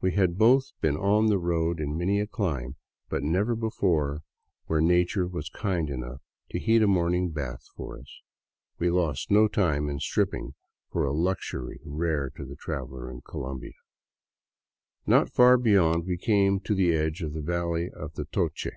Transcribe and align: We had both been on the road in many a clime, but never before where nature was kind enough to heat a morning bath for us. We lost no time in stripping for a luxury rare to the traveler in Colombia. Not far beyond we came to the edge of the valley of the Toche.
We 0.00 0.14
had 0.14 0.38
both 0.38 0.72
been 0.80 0.96
on 0.96 1.26
the 1.28 1.38
road 1.38 1.78
in 1.78 1.96
many 1.96 2.18
a 2.18 2.26
clime, 2.26 2.74
but 3.08 3.22
never 3.22 3.54
before 3.54 4.24
where 4.66 4.80
nature 4.80 5.28
was 5.28 5.48
kind 5.50 5.88
enough 5.88 6.20
to 6.50 6.58
heat 6.58 6.82
a 6.82 6.88
morning 6.88 7.30
bath 7.30 7.62
for 7.76 7.96
us. 8.00 8.22
We 8.80 8.90
lost 8.90 9.30
no 9.30 9.46
time 9.46 9.88
in 9.88 10.00
stripping 10.00 10.54
for 10.90 11.04
a 11.04 11.12
luxury 11.12 11.78
rare 11.84 12.28
to 12.30 12.44
the 12.44 12.56
traveler 12.56 13.08
in 13.08 13.20
Colombia. 13.20 13.74
Not 15.06 15.30
far 15.30 15.56
beyond 15.56 16.06
we 16.06 16.16
came 16.18 16.58
to 16.58 16.74
the 16.74 16.92
edge 16.96 17.22
of 17.22 17.32
the 17.32 17.40
valley 17.40 17.88
of 17.88 18.14
the 18.14 18.24
Toche. 18.24 18.72